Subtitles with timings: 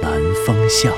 [0.00, 0.12] 南
[0.46, 0.92] 风向》。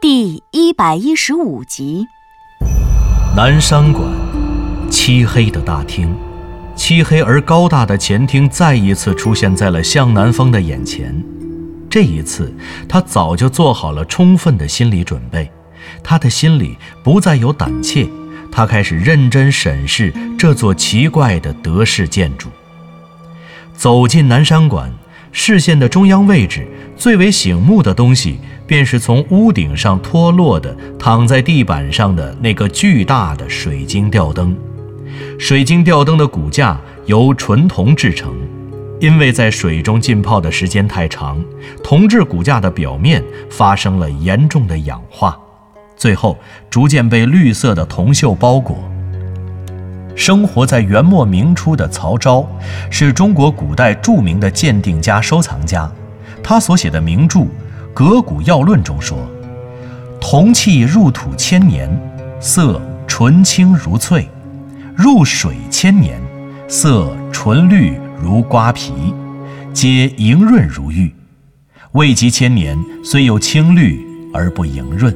[0.00, 2.06] 第一百一十五集，
[3.36, 4.04] 南山馆，
[4.90, 6.14] 漆黑的大厅，
[6.74, 11.22] 漆黑而高大的前厅再一次出现在了向南风的眼前。
[11.90, 12.52] 这一次，
[12.88, 15.50] 他早就做好了充分的心理准备，
[16.02, 18.08] 他的心里不再有胆怯，
[18.50, 22.48] 他开始认真审视这座奇怪的德式建筑。
[23.76, 24.92] 走进南山馆，
[25.32, 34.56] 视线的中央位置最为醒目的东西，便是从屋顶上脱落的躺在地板上的那个巨大的水晶吊灯。
[35.38, 38.34] 水晶吊灯的骨架由纯铜制成，
[39.00, 41.42] 因为在水中浸泡的时间太长，
[41.82, 45.36] 铜制骨架的表面发生了严重的氧化，
[45.96, 46.38] 最后
[46.70, 48.78] 逐渐被绿色的铜锈包裹。
[50.14, 52.46] 生活在元末明初的曹昭，
[52.90, 55.90] 是中国古代著名的鉴定家、收藏家。
[56.42, 57.40] 他所写的名著
[57.94, 59.18] 《革古要论》中说
[60.20, 61.90] ：“铜器入土千年，
[62.40, 64.22] 色纯青如翠；
[64.94, 66.20] 入水千年，
[66.68, 68.92] 色纯绿如瓜皮，
[69.72, 71.14] 皆莹润如玉。
[71.92, 75.14] 未及千年，虽有青绿而不莹润。”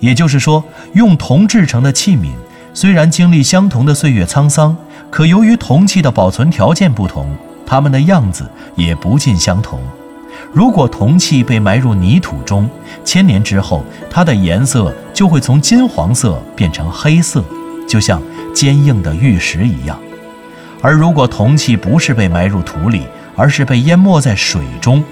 [0.00, 0.64] 也就是说，
[0.94, 2.30] 用铜制成的器皿。
[2.74, 4.76] 虽然经历相同的岁月沧桑，
[5.10, 7.34] 可由于铜器的保存条件不同，
[7.66, 9.80] 它们的样子也不尽相同。
[10.52, 12.68] 如果铜器被埋入泥土中，
[13.04, 17.44] 千年之后，它的颜色就会从金黄色变成黑色，
[17.88, 18.22] 就像
[18.54, 19.98] 坚硬的玉石一样。
[20.80, 23.02] 而如果铜器不是被埋入土里，
[23.34, 25.02] 而是被淹没在水中，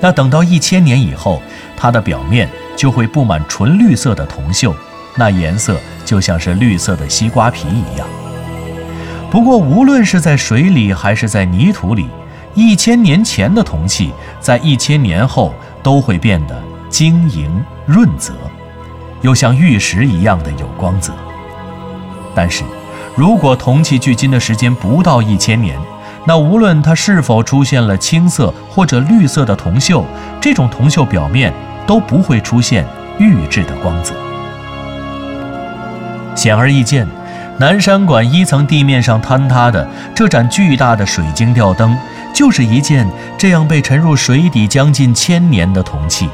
[0.00, 1.40] 那等到一千年以后，
[1.76, 4.74] 它的表面就会布满纯绿色的铜锈。
[5.16, 8.06] 那颜色就像是绿色的西瓜皮一样。
[9.30, 12.08] 不过，无论是在水里还是在泥土里，
[12.54, 17.48] 一千年前的铜器，在一千年后都会变得晶莹
[17.86, 18.32] 润泽，
[19.20, 21.12] 又像玉石一样的有光泽。
[22.34, 22.64] 但是，
[23.14, 25.78] 如果铜器距今的时间不到一千年，
[26.24, 30.02] 那无论它是否出现了青色或者绿色的铜锈，
[30.40, 31.52] 这种铜锈表面
[31.86, 32.84] 都不会出现
[33.18, 34.12] 玉质的光泽。
[36.40, 37.06] 显而易见，
[37.58, 41.94] 南山馆一层地面上坍塌的这盏巨大的水晶吊灯，
[42.32, 43.06] 就是一件
[43.36, 46.30] 这样被沉入水底将近千年的铜器。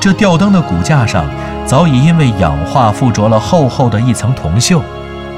[0.00, 1.24] 这吊灯的骨架上
[1.66, 4.80] 早已因为氧化附着了厚厚的一层铜锈，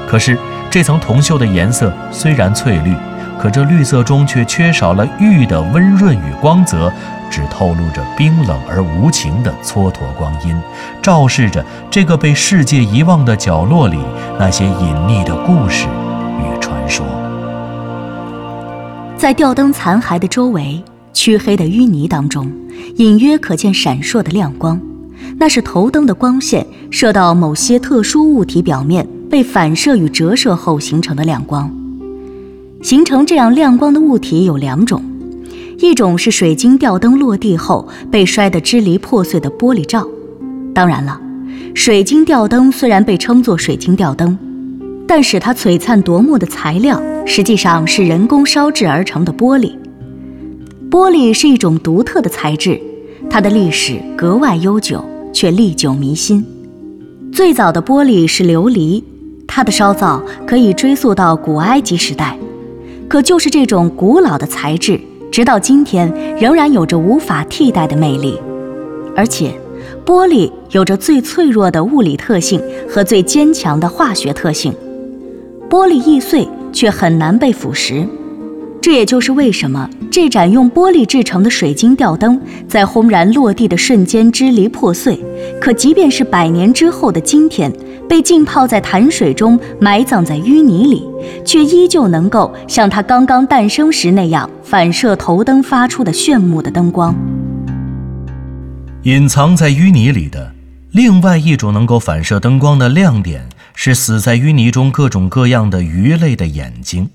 [0.07, 0.37] 可是
[0.69, 2.95] 这层铜锈的颜色虽然翠绿，
[3.39, 6.93] 可这绿色中却缺少了玉的温润与光泽。
[7.29, 10.55] 只透露着冰冷而无情的蹉跎光阴，
[11.01, 13.97] 昭示着这个被世界遗忘的角落里
[14.39, 15.87] 那些隐匿的故事
[16.39, 17.05] 与传说。
[19.17, 22.51] 在吊灯残骸的周围，黢黑的淤泥当中，
[22.97, 24.79] 隐约可见闪烁的亮光，
[25.37, 31.71] 那是头灯的光线射到某些特殊物体表面，被反射与折射后形成的亮光。
[32.83, 35.01] 形成这样亮光的物体有两种。
[35.79, 40.07] 一种是水晶吊灯落地后被摔得支离破碎的玻璃罩，
[40.73, 41.19] 当然了，
[41.73, 44.37] 水晶吊灯虽然被称作水晶吊灯，
[45.07, 49.73] 但使它璀璨夺目的材料实际上是人工烧制而成的玻璃。
[50.89, 52.79] 玻璃是一种独特的材质，
[53.29, 55.03] 它的历史格外悠久，
[55.33, 56.45] 却历久弥新。
[57.33, 59.03] 最早的玻璃是琉璃，
[59.45, 62.37] 它的烧造可以追溯到古埃及时代，
[63.09, 64.97] 可就是这种古老的材质。
[65.35, 66.09] 直到今天，
[66.39, 68.39] 仍然有着无法替代的魅力，
[69.17, 69.53] 而且，
[70.05, 74.73] 玻璃有着最脆弱的物理特性和最坚强的化学特性。
[75.69, 78.07] 玻璃易碎，却很难被腐蚀。
[78.79, 85.19] 这也就是为什么这盏用玻璃制成的水晶吊灯，在轰然落地的瞬间支离破碎，
[85.59, 87.69] 可即便是百年之后的今天。
[88.07, 91.07] 被浸泡在潭水中，埋葬在淤泥里，
[91.43, 97.15] 却依旧能够像它刚刚诞生时那样反射头灯发出的炫目的灯光。
[99.03, 100.51] 隐藏在淤泥里的
[100.91, 107.09] 另外一种能够反射灯光的亮点，是死在淤泥中各种各样的鱼类的眼睛。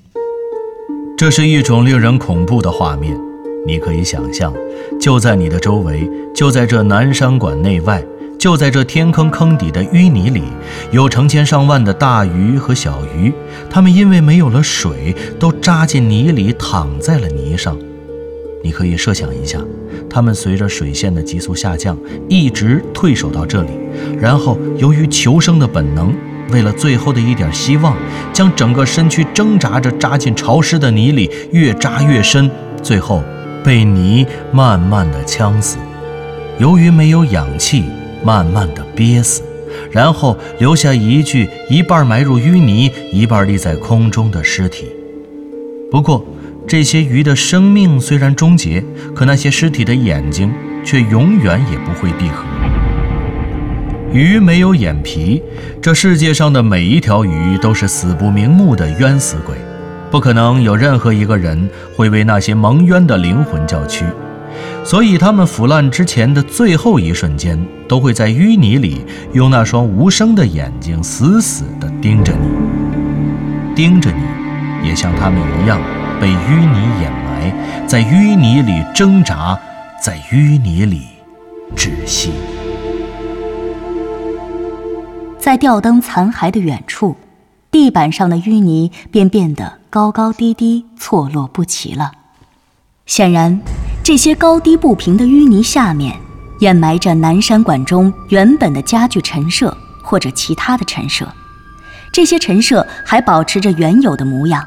[1.17, 3.19] 这是一种令人恐怖的画面。
[3.67, 4.55] 你可以想象，
[4.99, 8.03] 就在你的周围，就在这南山馆内外，
[8.41, 10.43] 就在这天坑坑底的淤泥里，
[10.91, 13.31] 有成千上万的大鱼和小鱼，
[13.69, 17.77] 它们因为没有了水，都扎进泥里，躺在了泥上。
[18.65, 19.59] 你可以设想一下，
[20.09, 21.95] 它们随着水线的急速下降，
[22.31, 23.73] 一直退守到这里，
[24.19, 26.15] 然后由于求生的本能，
[26.51, 27.95] 为了最后的一点希望，
[28.33, 32.51] 将整个身躯挣扎着扎进潮湿的泥里，越扎越深，
[32.83, 33.23] 最后。
[33.63, 35.77] 被泥慢慢的呛死，
[36.59, 37.85] 由于没有氧气，
[38.25, 39.43] 慢慢的憋死，
[39.91, 44.87] 然后留下一具一半埋入淤泥、一半立在空中的尸体。
[45.91, 46.25] 不过，
[46.67, 48.85] 这些鱼的生命虽然终结，
[49.15, 50.53] 可那些尸体的眼睛
[50.85, 52.45] 却永远也不会闭合。
[54.13, 55.43] 鱼没有眼皮，
[55.81, 59.55] 这世界上的每一条鱼都是死不瞑目的冤死鬼。
[60.11, 64.05] 不可能有任何一个人会为那些蒙冤的灵魂叫屈，
[64.85, 67.59] 所以他们腐烂之前的最后一瞬间，
[67.89, 75.81] 都会在淤泥里用那双无声的眼睛死死地盯着你，盯着你，也像他们一样
[76.21, 79.59] 被淤泥掩埋，在淤泥里挣扎，
[80.03, 81.03] 在淤泥里
[81.77, 82.33] 窒息。
[85.39, 87.17] 在吊灯残骸的远处，
[87.71, 89.81] 地板上的淤泥便变得。
[89.91, 92.13] 高高低低，错落不齐了。
[93.11, 93.61] 显然，
[94.05, 96.17] 这些高低不平的淤泥下面，
[96.61, 101.27] 掩埋着南山馆中原本的家具陈设或者其他的陈设。
[102.13, 104.65] 这些陈设还保持着原有的模样，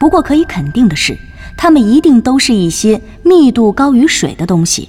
[0.00, 1.18] 不过可以肯定的是，
[1.58, 4.88] 它们一定都是一些密度高于水的东西，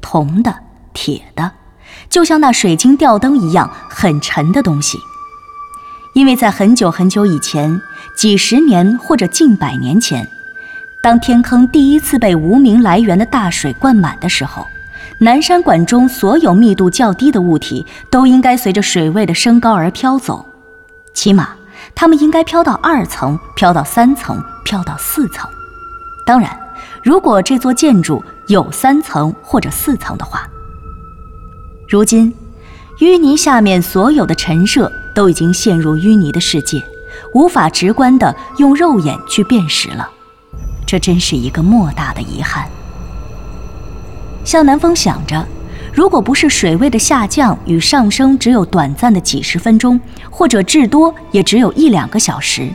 [0.00, 0.54] 铜的、
[0.94, 1.50] 铁的，
[2.08, 4.96] 就像那水晶吊灯一样很沉的东西。
[6.14, 7.82] 因为在很久很久以前，
[8.16, 10.28] 几十年或者近百年前，
[11.02, 14.64] 当天坑第一次被无名来源的大水灌满的时候，
[15.18, 20.46] 南山馆中所有密度较低的物体都应该随着水位的升高而飘走，
[21.12, 21.48] 起码
[21.92, 25.50] 它们应该飘到二层，飘到三层，飘到四层。
[26.24, 26.56] 当然，
[27.02, 30.48] 如果这座建筑有三层或者四层的话，
[31.88, 32.32] 如今。
[33.00, 36.80] 淤泥下面所有的陈设都已经陷入淤泥的世界，
[37.34, 40.08] 无法直观地用肉眼去辨识了。
[40.92, 42.68] 这真是一个莫大的遗憾。
[44.44, 45.42] 向南风想着，
[45.90, 49.98] 如果不是水位的下降与上升只有短暂的几十分钟，
[50.28, 52.68] 或者至多也只有一两个小时，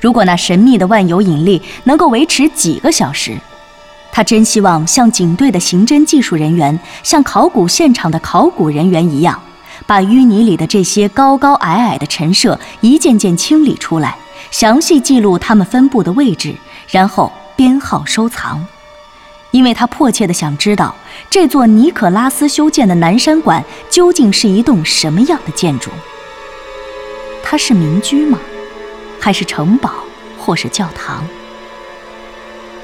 [0.00, 3.36] 如果那神秘的万有引力能够维持几个小时。
[4.10, 9.40] 他真希望像警队的刑侦技术人员，像考古现场的考古人员一样，
[9.86, 14.16] 把淤泥里的这些高高矮矮的陈设一件件清理出来，
[14.50, 16.52] 详细记录它们分布的位置，
[16.88, 18.66] 然后编号收藏。
[19.50, 20.94] 因为他迫切地想知道
[21.30, 25.90] 这座尼可拉斯修建的南山馆究竟是一栋什么样的建筑。
[27.42, 28.38] 它是民居吗？
[29.18, 29.90] 还是城堡，
[30.38, 31.26] 或是教堂？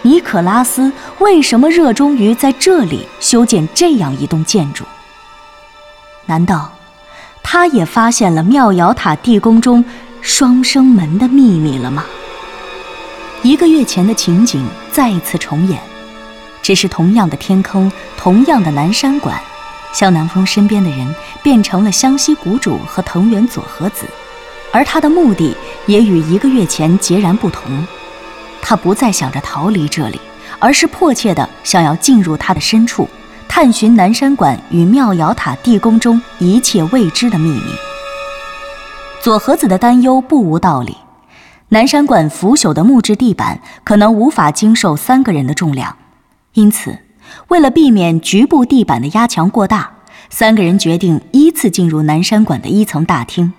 [0.01, 4.85] 尼可拉斯为什么热衷于在这里修建这样一栋建筑？
[6.25, 6.73] 难道
[7.43, 9.85] 他也发现了妙瑶塔地宫中
[10.23, 12.07] 双生门的秘密了吗？
[13.45, 15.79] 一个月前的情景再一次重演，
[16.63, 19.39] 只是同样的天坑，同样的南山馆，
[19.93, 24.07] 萧南风身边的人变成了湘西谷主和藤原佐和子，
[24.73, 27.87] 而他的目的也与一个月前截然不同。
[28.63, 30.19] 他不再想着逃离这里，
[30.59, 33.07] 而是迫切地想要进入它的深处，
[33.47, 37.75] 探寻南山馆与妙瑶塔地宫中一切未知的秘密。
[39.21, 40.97] 左和子的担忧不无道理，
[41.71, 45.97] 南山馆腐朽的木质地板可能无法经受三个人的重量，
[46.53, 46.99] 因此，
[47.49, 49.91] 为了避免局部地板的压强过大，
[50.29, 53.53] 三个人决定依次进入南山馆的一层大厅。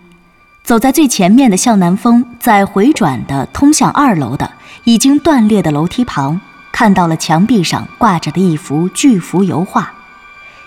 [0.63, 4.49] 走在最前面的向南风，在回转的通向二楼的
[4.83, 6.39] 已经断裂的楼梯旁，
[6.71, 9.91] 看到了墙壁上挂着的一幅巨幅油画。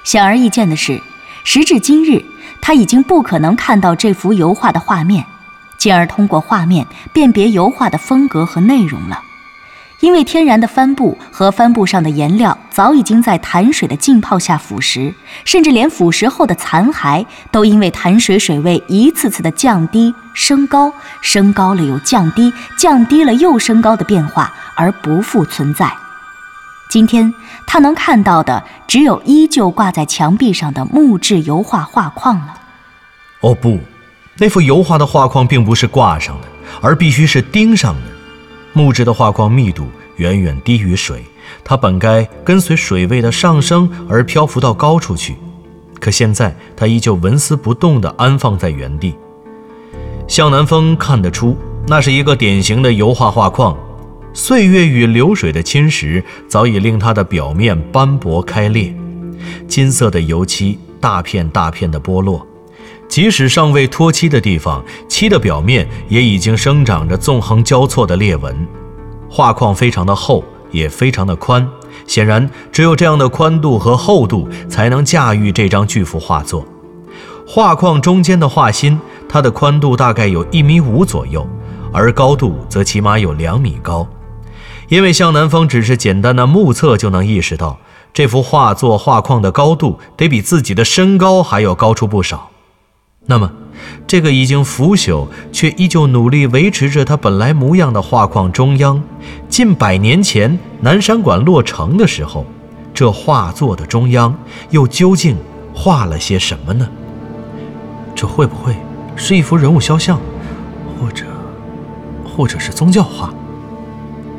[0.05, 1.01] 显而易见的是，
[1.45, 2.25] 时至今日，
[2.61, 5.25] 他已经不可能看到这幅油画的画面，
[5.79, 9.23] 进而通过画面辨别油画的风格和内容了。
[10.01, 15.13] 因为天然的帆布和帆布上的颜料早已经在潭水的浸泡下腐蚀，
[15.45, 25.93] 甚至连腐蚀后的残骸都因为潭水水位一次次的降低、升高、升高了又降低、降低了又升高的变化而不复存在。
[26.89, 27.35] 今天
[27.67, 32.55] 他能看到的只有依旧挂在墙壁上的木质油画画框了。
[33.41, 33.81] 哦不，
[34.41, 36.47] 那幅油画的画框并不是挂上的，
[36.81, 38.01] 而必须是钉上的。
[38.73, 41.25] 木质的画框密度远远低于水，
[41.65, 45.35] 它本该跟随水位的上升而漂浮到高处去，
[45.99, 49.15] 可现在它依旧纹丝不动地安放在原地。
[50.29, 51.57] 向南风看得出，
[51.89, 53.77] 那是一个典型的油画画框，
[54.33, 58.95] 岁月与流水的侵蚀早已令它的表面斑驳开裂，
[59.67, 62.47] 金色的油漆大片大片的剥落。
[63.09, 68.69] 即使尚未脱漆的地方，漆的表面也已经生长着纵横交错的裂纹。
[69.29, 71.67] 画框非常的厚，也非常的宽，
[72.07, 76.65] 显然只有这样的宽度和厚度，才能驾驭这张巨幅画作。
[77.47, 81.47] 画框中间的画心，它的宽度大概有一米五左右，
[81.93, 84.07] 而高度则起码有两米高。
[84.89, 87.79] 因为向南风只是简单的目测就能意识到，
[88.13, 92.51] 这幅画作画框的高度得比自己的身高还要高出不少。
[93.31, 93.53] 那么，
[94.07, 99.03] 这个已经腐朽却依旧努力维持着它本来模样的画框中央，
[99.51, 102.47] 近百年前南山馆落成的时候，
[102.95, 104.35] 这画作的中央
[104.71, 105.37] 又究竟
[105.75, 106.89] 画了些什么呢？
[108.15, 108.75] 这会不会
[109.15, 110.19] 是一幅人物肖像，
[110.99, 111.27] 或者，
[112.25, 113.33] 或者是宗教画？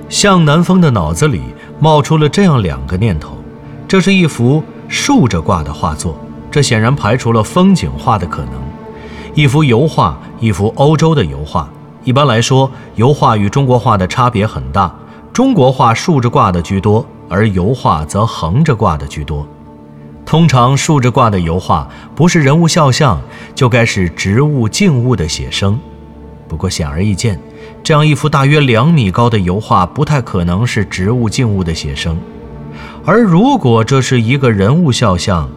[0.09, 1.43] 向南风的脑子里
[1.79, 3.37] 冒出了这样两个念头：
[3.87, 6.19] 这是一幅竖着挂的画作，
[6.49, 8.68] 这显然排除了风景画的可能。
[9.39, 11.71] 一幅油画，一幅欧洲的油画。
[12.03, 14.93] 一般来说，油画与中国画的差别很大。
[15.31, 19.47] 中国画竖着挂的居多，而油画则横着挂的居多。
[20.25, 23.17] 通常竖着挂的油画不是人物肖像，
[23.55, 25.79] 就该是植物、静物的写生。
[26.49, 27.39] 不过显而易见，
[27.81, 32.19] 这样一幅大约两米高的油画不太可能是植物、静物的写生。
[33.05, 35.49] 而如果这是一个人物肖像，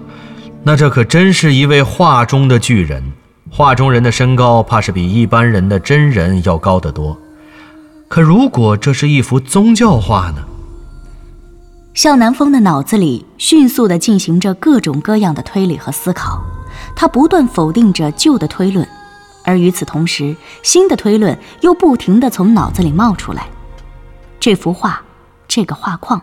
[0.62, 3.02] 那这可真是一位画中的巨人。
[3.50, 7.18] 画中人的身高怕是比一般人的真人要高得多。
[8.08, 10.42] 可如果这是一幅宗教画呢？
[11.94, 16.42] 向南风的脑子里迅速地进行着各种各样的推理和思考，
[16.96, 18.86] 他不断否定着旧的推论，
[19.44, 23.46] 而与此同时，新的推论又不停地从脑子里冒出来。
[24.40, 25.02] 这幅画，
[25.46, 26.20] 这个画框，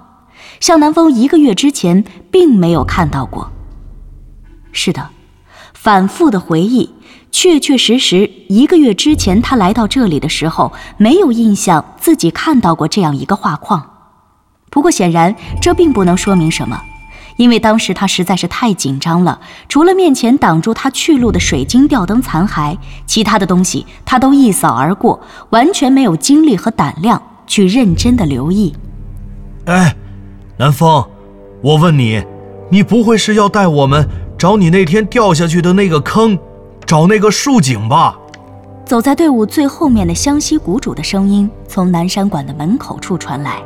[0.60, 3.52] 向南风一个月之前并没有看到过。
[4.72, 5.10] 是的，
[5.74, 6.90] 反复的回忆。
[7.32, 13.92] 确确实实，一个月之前他来到这里的时候，没有印象自己看到过这样一个画框。
[14.72, 16.82] 不过显然这并不能说明什么，
[17.38, 19.40] 因为当时他实在是太紧张了。
[19.68, 25.22] 除了面前挡住他去路的水晶吊灯残骸，其他的东西他都一扫而过，
[25.52, 28.76] 完全没有精力和胆量去认真的留意。
[29.66, 29.96] 哎，
[30.58, 31.08] 南风，
[31.62, 32.24] 我问你，
[32.70, 34.08] 你不会是要带我们
[34.38, 36.38] 找你那天掉下去的那个坑？
[36.90, 38.18] 找那个树井吧。
[38.84, 43.62] 走在队伍最后面的湘西谷主的声音从南山馆的门口处传来。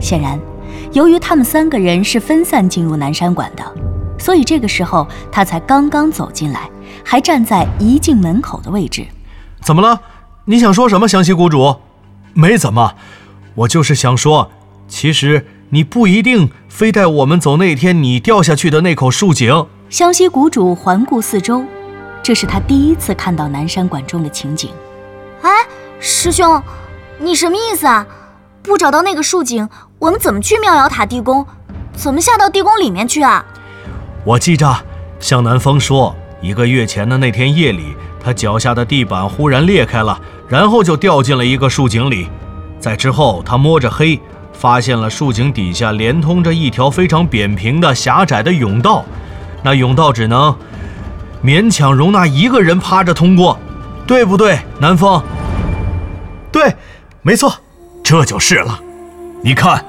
[0.00, 0.40] 显然，
[0.92, 3.62] 由于他们三个人是分散进入南山馆的，
[4.18, 6.70] 所以这个时候他才刚刚走进来，
[7.04, 9.06] 还站在一进门口的位置。
[9.60, 10.00] 怎么了？
[10.46, 11.76] 你想说什么，湘西谷主？
[12.32, 12.94] 没怎么，
[13.56, 14.50] 我就是想说，
[14.88, 19.66] 其实你不一定非带我们走那天你掉下去的那口树井。
[19.90, 21.62] 湘西谷主环顾四周。
[22.28, 24.70] 这是他第一次看到南山馆中的情景。
[25.40, 25.50] 哎，
[25.98, 26.62] 师兄，
[27.18, 28.06] 你什么意思啊？
[28.62, 29.66] 不找到那个树井，
[29.98, 31.46] 我们怎么去妙瑶塔地宫？
[31.94, 33.42] 怎么下到地宫里面去啊？
[34.26, 34.76] 我记着，
[35.18, 42.28] 向南风说，一个月前的那天夜里，他脚下的地板忽然裂开了，然后就掉进了一个树井里。
[42.78, 44.20] 在之后，他摸着黑，
[44.52, 49.02] 发现了树井底下连通着一条非常扁平的狭窄的甬道，
[49.62, 50.54] 那甬道只能。
[51.42, 53.58] 勉强容纳一个人趴着通过，
[54.06, 55.22] 对不对，南风？
[56.50, 56.74] 对，
[57.22, 57.52] 没错，
[58.02, 58.80] 这就是了。
[59.42, 59.84] 你看，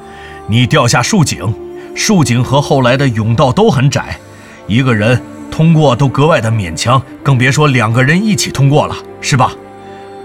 [0.48, 1.54] 你掉下竖井，
[1.96, 4.20] 竖井和后来的甬道都很窄，
[4.68, 9.52] 一个人通过都格外的勉强，更别说两个人一起通过了，是吧？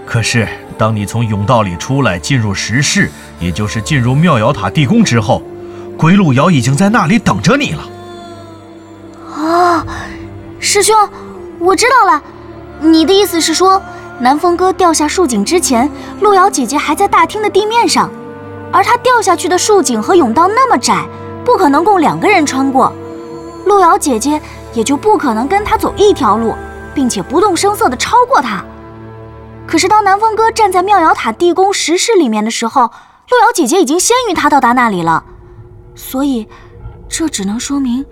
[0.05, 5.41] 可是，当你从甬道里出来，进入石室，也就是进入妙瑶塔地宫之后，
[5.97, 7.83] 归路瑶已经在那里等着你了。
[9.35, 9.85] 啊！
[10.65, 10.97] 师兄，
[11.59, 12.21] 我知道了，
[12.79, 13.79] 你的意思是说，
[14.19, 15.89] 南风哥掉下树井之前，
[16.21, 18.09] 路遥姐姐还在大厅的地面上，
[18.73, 21.05] 而他掉下去的树井和甬道那么窄，
[21.45, 22.91] 不可能供两个人穿过，
[23.67, 24.41] 路遥姐姐
[24.73, 26.55] 也就不可能跟他走一条路，
[26.95, 28.65] 并且不动声色地超过他。
[29.67, 32.81] 可是当南风哥站在妙瑶塔地宫石室里面的时候，
[33.29, 35.23] 路遥姐姐已经先于他到达那里了，
[35.93, 36.47] 所以，
[37.07, 38.03] 这只能说明。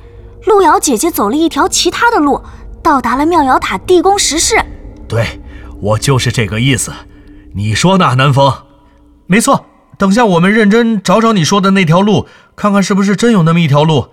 [0.46, 2.42] 路遥姐姐走了一条其他的路，
[2.82, 4.64] 到达了妙瑶塔地宫石室。
[5.08, 5.42] 对，
[5.82, 6.92] 我就是这个意思。
[7.56, 8.54] 你说呢，南风？
[9.28, 9.66] 没错，
[9.98, 14.08] 等下我们认真找找你说的那条路，看看是不是真有那么一条路。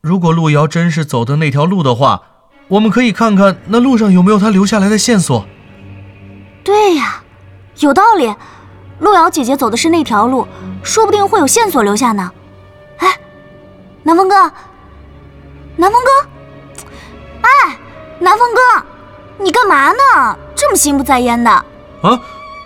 [0.00, 2.22] 如果路遥真是走的那条路的话，
[2.68, 5.46] 我们可以看看那路上有没有他留下来的线索。
[6.62, 7.22] 对呀，
[7.80, 8.32] 有道理。
[8.98, 10.46] 路遥姐姐走的是那条路，
[10.82, 12.30] 说不定会有线索留下呢。
[12.98, 13.18] 哎，
[14.04, 14.50] 南风哥，
[15.76, 16.86] 南风哥，
[17.42, 17.76] 哎，
[18.18, 18.86] 南风哥，
[19.44, 20.38] 你干嘛呢？
[20.54, 21.50] 这么心不在焉的？
[21.50, 22.18] 啊，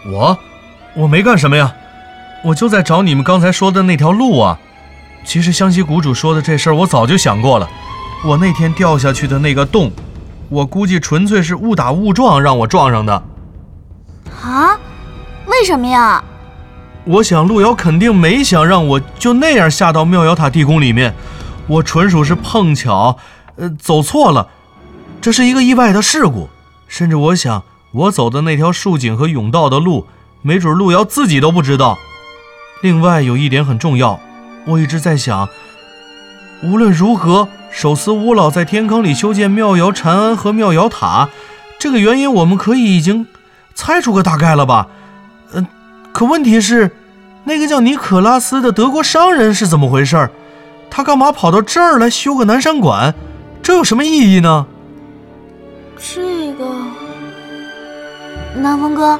[0.07, 0.39] 我，
[0.95, 1.73] 我没干什么呀，
[2.45, 4.59] 我就在找你们刚才说的那条路啊。
[5.25, 7.69] 其实湘西谷主说的这事儿，我早就想过了。
[8.25, 9.91] 我那天掉下去的那个洞，
[10.49, 13.13] 我估计纯粹是误打误撞让我撞上的。
[14.43, 14.79] 啊？
[15.47, 16.23] 为什么呀？
[17.05, 21.13] 我想路遥肯定没想让我就那样下到妙瑶塔地宫里面，
[21.71, 23.17] 我纯属是碰巧，
[23.55, 24.49] 呃，走错了。
[25.21, 26.49] 这是一个意外的事故，
[26.89, 27.63] 甚至我想
[27.93, 30.07] 我走的那条竖井和甬道的路，
[30.43, 31.97] 没准路遥自己都不知道。
[32.83, 34.19] 另外有一点很重要。
[34.67, 35.49] 我一直在想，
[36.65, 41.29] 无论如何，手撕吴老在天坑里修建妙瑶禅庵和妙瑶塔，
[41.79, 43.27] 这个原因我们可以已经
[43.75, 44.89] 猜出个大概了吧？
[45.53, 45.65] 嗯，
[46.13, 46.91] 可问题是，
[47.45, 50.29] 那个叫尼可拉斯的德国商人是怎么回事？
[50.91, 53.15] 他干嘛跑到这儿来修个南山馆？
[53.63, 54.67] 这有什么意义呢？
[55.97, 56.67] 这个，
[58.57, 59.19] 南风哥，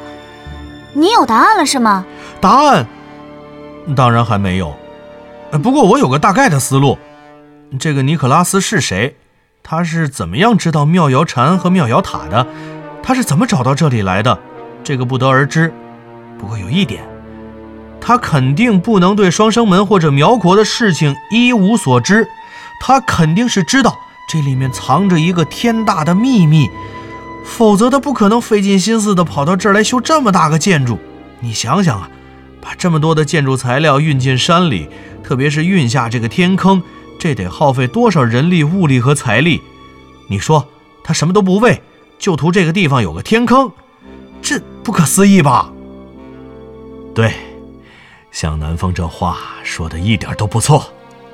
[0.95, 2.05] 你有答案了是吗？
[2.41, 2.87] 答案，
[3.95, 4.75] 当然还没有。
[5.63, 6.99] 不过我有个大概的思路，
[7.79, 9.17] 这个尼可拉斯是谁？
[9.63, 12.47] 他是怎么样知道妙瑶禅和妙瑶塔的？
[13.03, 14.39] 他是怎么找到这里来的？
[14.83, 15.73] 这个不得而知。
[16.39, 17.03] 不过有一点，
[18.01, 22.27] 他肯定不能对双生门或者苗国的事情一无所知。
[22.81, 26.69] 他肯定是知道这里面藏着一个天大的秘密，
[27.45, 30.99] 否则他不可能费尽心思的跑到这儿来修这么大个建筑。
[31.41, 32.09] 你想想啊，
[32.61, 34.89] 把这么多的建筑材料运进山里。
[35.23, 36.83] 特别是运下这个天坑，
[37.19, 39.63] 这得耗费多少人力、物力和财力？
[40.29, 40.67] 你说
[41.05, 41.83] 他什么都不为，
[42.19, 43.71] 就图这个地方有个天坑，
[44.43, 45.71] 这不可思议吧？
[47.15, 47.33] 对，
[48.31, 50.93] 向南风这话说的一点都不错。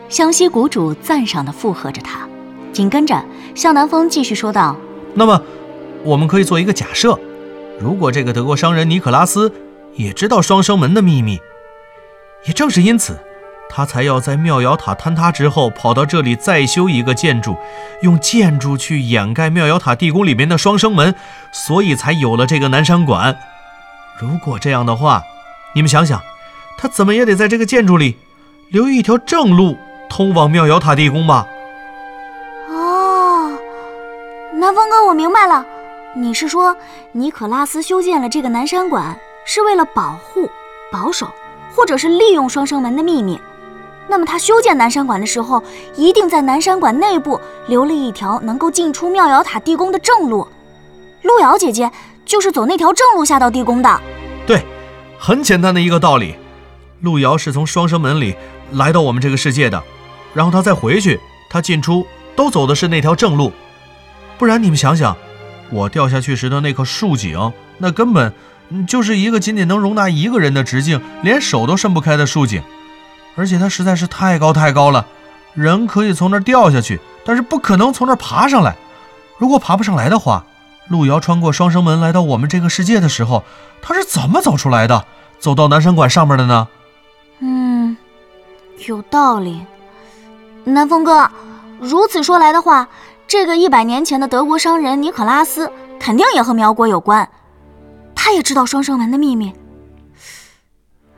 [0.09, 2.29] 湘西谷主赞赏的附和着他，
[2.73, 4.77] 紧跟着向南风继续说道
[5.15, 5.43] ：“那么，
[6.05, 7.19] 我们可以做一个假设，
[7.81, 9.53] 如果这个德国商人尼可拉斯
[9.95, 11.41] 也知道双生门的秘密，
[12.47, 13.19] 也正是因此。”
[13.69, 17.57] 他才要在妙瑶塔坍塌之后跑到这里再修一个建筑，
[18.01, 21.13] 用建筑去掩盖妙瑶塔地宫里面的双生门，
[21.51, 23.37] 所以才有了这个南山馆。
[24.21, 25.21] 如果这样的话，
[25.75, 26.23] 你们想想，
[26.79, 28.17] 他怎么也得在这个建筑里
[28.71, 29.77] 留一条正路
[30.09, 31.47] 通往妙瑶塔地宫吧？
[32.69, 33.53] 哦，
[34.55, 35.65] 南风哥，我明白了，
[36.15, 36.77] 你是说
[37.13, 40.49] 尼可拉斯修建了这个南山馆是为了保护、
[40.93, 41.29] 保守，
[41.75, 43.41] 或者是利用双生门的秘密？
[44.09, 45.63] 那么他修建南山馆的时候，
[45.97, 50.47] 一定在南山馆内部留了一条能够进出妙瑶塔地宫的正路。
[51.23, 51.91] 路遥姐姐
[52.25, 54.01] 就是走那条正路下到地宫的。
[54.47, 54.63] 对，
[55.19, 56.37] 很简单的一个道理。
[57.01, 58.35] 路遥是从双生门里
[58.73, 59.83] 来到我们这个世界的，
[60.35, 63.53] 然后他再回去，他进出都走的是那条正路。
[64.39, 65.17] 不然你们想想，
[65.71, 68.33] 我掉下去时的那棵树井，那根本
[68.87, 72.63] 就是一个仅仅能容纳一个人的直径，连手都伸不开的树井。
[73.37, 75.07] 而且它实在是太高太高了，
[75.55, 78.77] 人可以从那儿掉下去，但是不可能从那儿爬上来。
[79.39, 80.45] 如果爬不上来的话，
[80.89, 83.45] 路遥穿过双生门来到我们这个世界的时候，
[83.83, 85.05] 他是怎么走出来的？
[85.39, 86.69] 走到南山馆上面的呢？
[87.41, 87.97] 嗯，
[88.87, 89.65] 有道理。
[90.65, 91.31] 南风哥，
[91.79, 92.89] 如此说来的话，
[93.27, 95.71] 这个一百年前的德国商人尼可拉斯
[96.01, 97.29] 肯定也和苗国有关，
[98.15, 99.53] 他也知道双生门的秘密。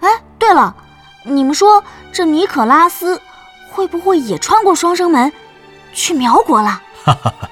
[0.00, 0.74] 哎，对了。
[1.24, 3.20] 你们说，这尼可拉斯
[3.70, 5.30] 会不会也穿过双生门
[5.92, 6.80] 去苗国了？
[7.04, 7.48] 哈哈哈，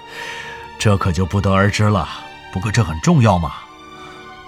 [0.79, 2.09] 这可就不得而知了。
[2.53, 3.53] 不过这很重要嘛。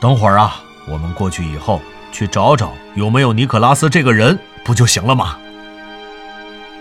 [0.01, 1.81] 等会儿啊，我们过去以后
[2.12, 5.38] 去找找有没有尼可拉斯这个人，不就行了吗？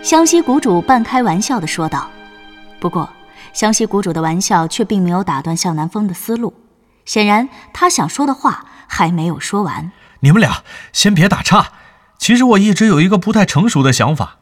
[0.02, 2.08] 湘西谷主半开玩笑的说道。
[2.80, 3.08] 不过，
[3.52, 6.54] 湘西谷主的玩笑却并没有打断向南风的思路。
[7.04, 9.90] 显然，他想说的话还没有说完。
[10.20, 10.62] 你们俩
[10.92, 11.72] 先别打岔。
[12.18, 14.38] 其实我一直有一个不太成熟的想法，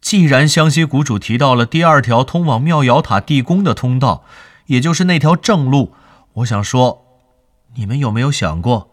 [0.00, 4.24] 既然湘西谷主提到了第二条通往妙瑶塔地宫的通道，
[4.66, 5.94] 也就是那条正路，
[6.34, 7.06] 我想说，
[7.76, 8.90] 你们有没有想过，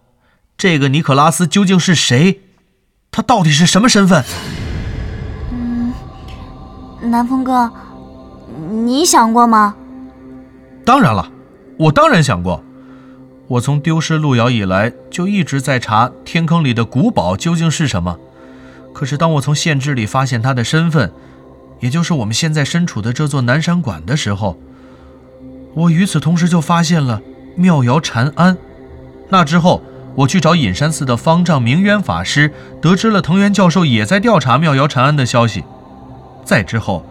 [0.57, 2.41] 这个尼可拉斯究竟是谁？
[3.11, 4.23] 他到底是什么身份？
[5.51, 5.93] 嗯，
[7.01, 7.71] 南风哥，
[8.69, 9.75] 你想过吗？
[10.85, 11.31] 当然了，
[11.77, 12.63] 我当然想过。
[13.47, 18.17] 我从丢失路遥以来，就一直在查天坑里的古堡究竟是什么。
[18.93, 21.11] 可是当我从县志里发现他的身份，
[21.79, 24.57] 也就是我们现在身处的这座南山馆的时候，
[25.75, 27.21] 我与此同时就发现了
[27.55, 28.57] 妙瑶禅庵。
[29.29, 29.83] 那之后，
[30.15, 35.63] 我去找隐山寺的方丈明渊法师，得知了藤原教授也在调查妙瑶禅庵的消息。
[36.45, 37.05] 再之后，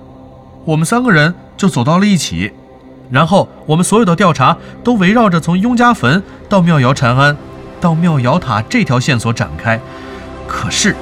[0.64, 2.52] 我们三个人就走到了一起。
[3.10, 7.36] 然后我们所有的调查都围绕着从雍家坟到妙瑶禅庵，
[7.78, 9.78] 到妙瑶塔这条线索展开。
[10.48, 10.96] 可是，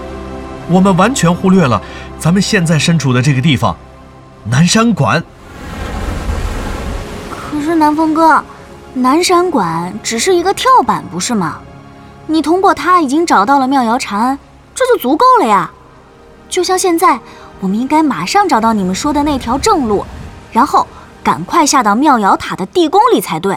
[0.69, 1.81] 我们完全忽略了
[2.19, 3.77] 咱们现在身处的这个地方——
[4.51, 5.23] 南山馆。
[7.31, 8.43] 可是南风哥，
[8.95, 11.61] 南山馆只是一个跳板，不是吗？
[12.33, 14.39] 你通过他已经找到了妙瑶禅庵，
[14.75, 15.71] 这就足够了呀。
[16.49, 17.21] 就像现在，
[17.61, 20.05] 我们应该马上找到你们说的那条正路，
[20.51, 20.87] 然后。
[21.25, 23.57] 赶快下到妙瑶塔的地宫里才对。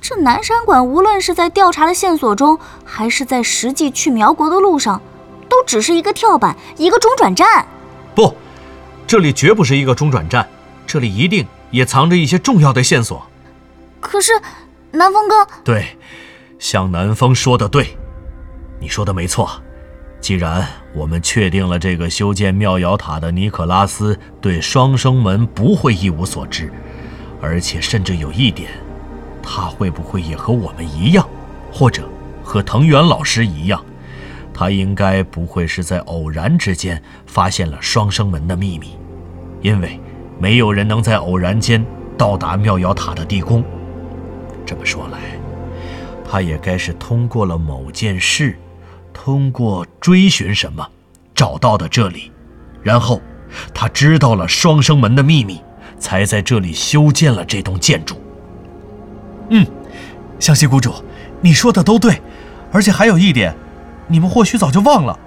[0.00, 5.02] 这南山馆无论是在调查的线索中，还是在实际去苗国的路上，
[5.48, 7.66] 都只是一个跳板，一个中转站。
[8.14, 8.32] 不，
[9.04, 10.48] 这里绝不是一个中转站，
[10.86, 13.26] 这里一定也藏着一些重要的线索。
[13.98, 14.40] 可是，
[14.92, 15.98] 南风哥，对，
[16.58, 17.96] 向南风说的对，
[18.80, 19.50] 你说的没错。
[20.20, 26.72] 既然我们确定了这个修建妙瑶塔的尼可拉斯对双生门不会一无所知，
[27.40, 28.70] 而且甚至有一点，
[29.42, 31.28] 他会不会也和我们一样，
[31.70, 32.08] 或者
[32.42, 33.84] 和藤原老师一样？
[34.52, 38.96] 他应该不会是在偶然之间发现了双生门的秘密，
[39.60, 40.00] 因为
[40.40, 41.84] 没有人能在偶然间
[42.16, 43.62] 到达妙瑶塔的地宫。
[44.64, 45.35] 这么说来，
[46.28, 48.58] 他也该是通过了某件事。
[49.12, 50.86] 通过追寻什么，
[51.34, 52.30] 找到的这里，
[52.82, 53.20] 然后
[53.72, 55.58] 他知道了双生门的秘密，
[55.98, 58.20] 才在这里修建了这栋建筑。
[59.48, 59.66] 嗯，
[60.38, 60.92] 湘西谷主，
[61.40, 62.20] 你说的都对，
[62.70, 63.56] 而且还有一点，
[64.06, 65.18] 你们或许早就忘了。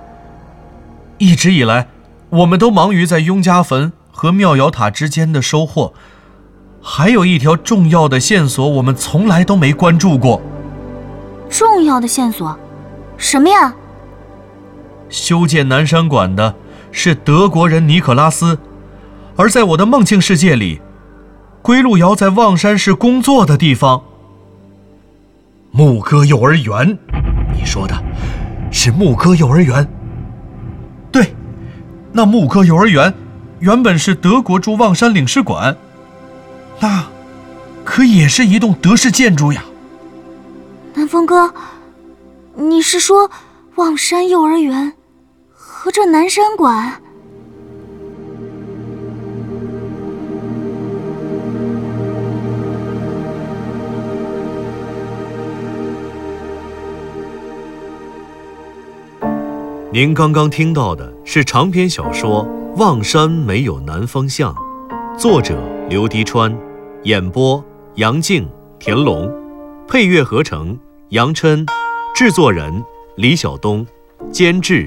[1.18, 1.88] 一直以来，
[2.30, 5.94] 我们都忙于在雍家坟和妙瑶塔之间的收获，
[6.80, 10.40] 还有一条重要的线索，我们从来都没关注过。
[11.50, 12.58] 重要的线索。
[13.18, 13.74] 什么呀？
[15.10, 16.56] 修建南山馆的
[16.92, 18.60] 是德国人尼可拉斯，
[19.36, 20.80] 而在我的梦境世界里，
[21.62, 24.04] 归路遥在望山市工作的地方——
[25.72, 26.98] 牧歌幼儿园。
[27.54, 27.96] 你说的
[28.72, 29.88] 是牧歌幼儿园？
[31.12, 31.34] 对，
[32.14, 33.12] 那牧歌幼儿园
[33.60, 35.76] 原本是德国驻望山领事馆，
[36.80, 37.08] 那
[37.84, 39.64] 可也是一栋德式建筑呀。
[41.00, 41.54] 南风哥。
[42.56, 43.32] 你是说
[43.76, 44.92] 望山幼儿园
[45.50, 47.02] 和这南山馆？
[59.94, 62.46] 您刚刚听到的是长篇小说
[62.78, 64.54] 《望山没有南方向》，
[65.18, 65.58] 作者
[65.88, 66.54] 刘迪川，
[67.04, 67.64] 演播
[67.96, 68.46] 杨静、
[68.78, 69.32] 田龙，
[69.88, 70.78] 配乐合成
[71.10, 71.66] 杨琛。
[72.14, 72.84] 制作人
[73.16, 73.86] 李晓东，
[74.32, 74.84] 监制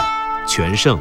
[0.46, 0.98] 全胜。